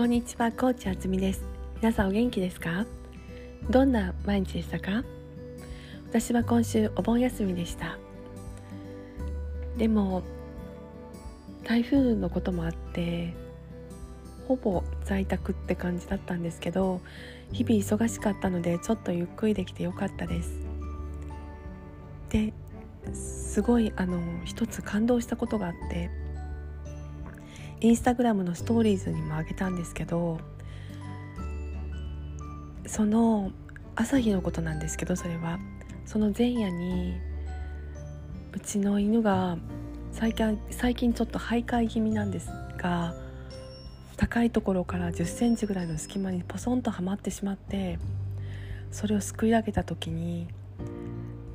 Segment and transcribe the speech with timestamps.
[0.00, 1.44] こんにちは、コーチあつみです。
[1.76, 2.86] 皆さんお元気ですか？
[3.68, 5.04] どんな毎日でしたか？
[6.08, 7.98] 私は今週お盆休みでした。
[9.76, 10.22] でも、
[11.64, 13.34] 台風のこともあって、
[14.48, 17.02] ほぼ在宅って感じだったんですけど、
[17.52, 20.50] 日々忙しかったのでちょっとゆっくりできてよかったです。
[22.30, 22.54] で
[23.12, 26.10] すごいあの一つ感動したことがあって
[27.80, 30.38] インスタグラムのストーリーズにもあげたんですけど
[32.86, 33.52] その
[33.94, 35.58] 朝日のことなんですけどそれは。
[36.10, 37.14] その前夜に
[38.52, 39.56] うちの犬が
[40.10, 43.14] 最近最近ちょっと徘徊気味なんですが
[44.16, 48.00] 高いところから1 0センチぐらいの隙間にポソンとはまってしまって
[48.90, 50.48] それをすくい上げた時に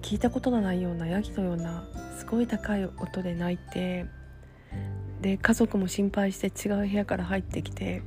[0.00, 1.84] 聞いたことのないようなヤギのような
[2.18, 4.06] すごい高い音で泣いて
[5.20, 8.02] で家族も心配して違う部屋から入ってきて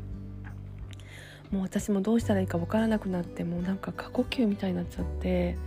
[1.51, 5.57] もう私もどうしたらいいか分からなくなってもうなんか過呼吸みたいになっちゃって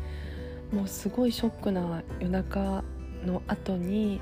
[0.72, 2.82] もうすごいショックな夜中
[3.24, 4.20] の後に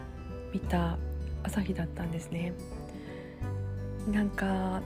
[0.52, 0.98] 見た
[1.44, 2.52] 朝日だったんですね。
[4.10, 4.82] なんか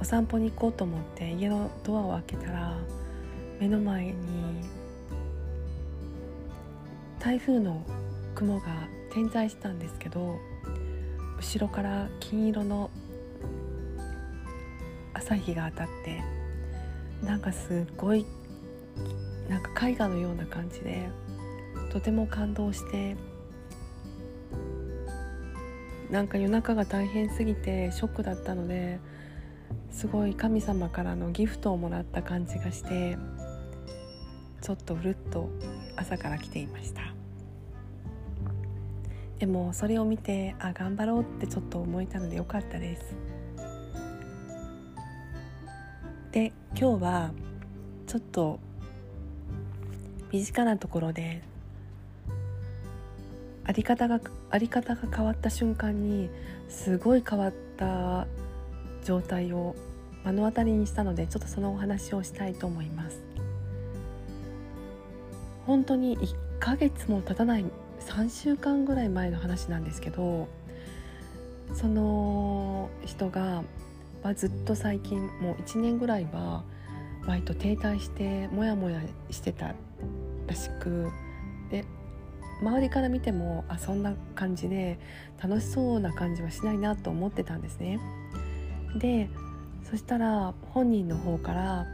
[0.00, 2.76] お散歩に行こうと思って家のドアを開けたら
[3.60, 4.14] 目の前に
[7.18, 7.82] 台風の
[8.34, 10.38] 雲が点在したんですけど
[11.38, 12.90] 後ろから金色の
[15.14, 16.22] 朝日が当たって
[17.24, 18.26] なんかすごい
[19.48, 21.08] なんか絵画のような感じで
[21.90, 23.16] とても感動して
[26.10, 28.98] なんか夜中が大変すぎてショックだったので
[29.90, 33.18] すごい神様からのギフトをもらった感じがして
[34.62, 35.48] ちょっとうるっと
[35.96, 37.17] 朝から来ていました。
[39.38, 43.14] でもそれを見てあ頑張ろうってちょっと思えたのでよかったです。
[46.32, 47.30] で今日は
[48.06, 48.58] ちょっと
[50.32, 51.42] 身近なところで
[53.64, 54.20] あり方が
[54.50, 56.30] あり方が変わった瞬間に
[56.68, 58.26] すごい変わった
[59.04, 59.74] 状態を
[60.24, 63.22] 目の当たりにしたのでちょっとそのお話をしたいと思います。
[65.66, 67.64] 本当に1ヶ月も経たない
[68.00, 70.48] 3週間ぐらい前の話なんですけど
[71.74, 73.62] その人が、
[74.22, 76.64] まあ、ずっと最近もう1年ぐらいは
[77.26, 79.74] 割と停滞してモヤモヤしてた
[80.46, 81.10] らしく
[81.70, 81.84] で
[82.62, 84.98] 周りから見てもあそんな感じで
[85.42, 88.00] 楽しそうな感じはしないなと思ってたんですね。
[88.96, 89.28] で
[89.88, 91.86] そしたら本人の方から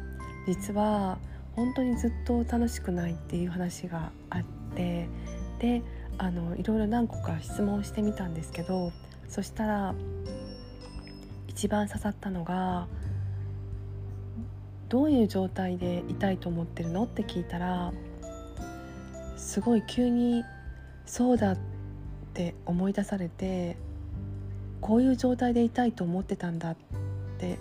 [0.46, 1.18] 実は
[1.54, 4.42] 本当にずっと楽しくないっていう話があっ
[4.74, 5.08] て
[5.58, 5.82] で
[6.18, 8.92] あのいろいろ何個か質問してみたんですけど
[9.28, 9.94] そしたら
[11.48, 12.86] 一番刺さったのが
[14.88, 17.04] どういう状態で痛いと思ってるの？
[17.04, 17.92] って聞いたら
[19.36, 20.44] すごい急に
[21.06, 21.58] そうだっ
[22.32, 23.76] て思い出されて
[24.80, 26.76] こういう状態で痛いと思ってたんだっ
[27.38, 27.58] て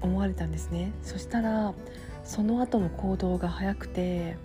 [0.00, 0.92] 思われたんですね。
[1.02, 1.72] そしたら
[2.24, 4.36] その後の行動が早くて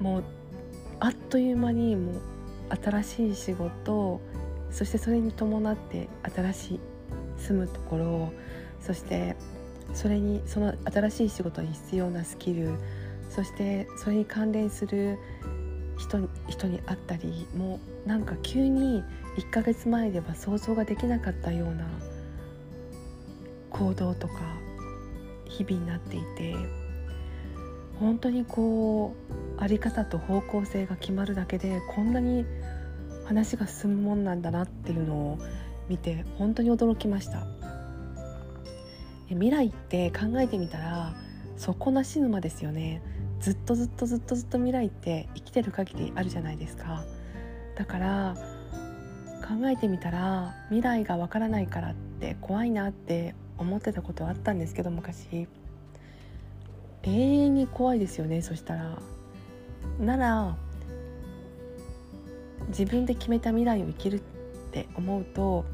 [0.00, 0.24] もう
[1.00, 2.20] あっという間にもう
[2.82, 4.20] 新しい仕事
[4.70, 6.80] そしてそれに伴って新しい
[7.38, 8.32] 住むところ
[8.80, 9.36] そして
[9.94, 12.70] それにその新しい仕事に必要なスキル
[13.30, 15.18] そしてそれに関連する
[15.98, 19.02] 人に人に会ったりもうなんか急に
[19.36, 21.86] 1ヶ月前では想像ができなかったような
[23.70, 24.34] 行動とか
[25.46, 26.54] 日々になっていて
[28.00, 29.14] 本当にこ
[29.56, 32.44] う在り方と方向性が決まるだけでこんなに
[33.24, 35.38] 話が進むもんなんだなっていうのを
[35.88, 37.46] 見て本当に驚きました。
[39.28, 41.14] 未来って考えてみたら
[41.56, 43.02] 底なし沼ですよね。
[43.40, 47.04] ずっとずっとずっとずっと未来って生きてる限りあるじゃないですか。
[47.76, 48.36] だから
[49.46, 55.48] 考えてみたら未来がわからないからって怖いなって思ってたことはあったんですけど昔。
[57.02, 58.98] 永遠に怖いですよねそしたら。
[60.00, 60.56] なら
[62.68, 64.20] 自分で決めた未来を生きるっ
[64.72, 65.64] て思うと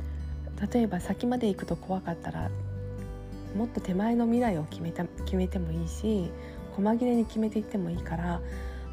[0.72, 2.50] 例えば先まで行くと怖かったら
[3.56, 6.30] もっと手前の未来を決めた決めてもいいし
[6.76, 8.40] 細切れに決めていってもいいから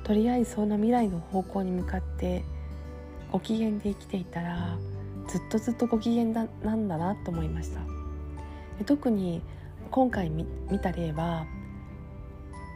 [0.04, 2.44] とりあえずその未来の方向に向かって
[3.32, 4.78] ご機嫌で生きていたら
[5.28, 7.80] ずっとずっとご機嫌だなんだなと思いました。
[8.86, 9.42] 特に
[9.92, 10.46] 今回見
[10.80, 11.46] た例は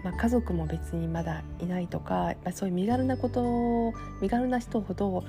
[0.05, 3.91] まあ、家族も別にまだいないとかそういう身軽なこと
[4.21, 5.23] 身軽な人ほど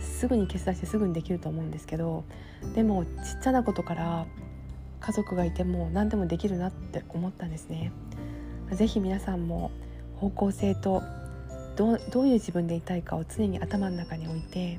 [0.00, 2.22] すぐに消し出してすぐにできると思うんですけど
[2.76, 4.26] でもちっちゃなことから
[5.00, 7.90] 家族がいても何でもできるなって思ったんですね。
[8.70, 9.72] ぜひ皆さんも
[10.16, 11.02] 方向性と
[11.74, 14.78] どどういう自分でいたいかを常に頭の中に置いて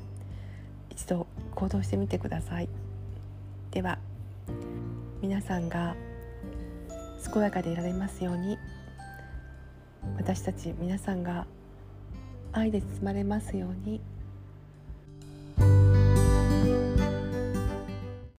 [0.89, 2.69] 一度行動してみてください
[3.71, 3.99] では
[5.21, 5.95] 皆さんが
[7.31, 8.57] 健やかでいられますように
[10.17, 11.45] 私たち皆さんが
[12.51, 14.01] 愛で包まれますように。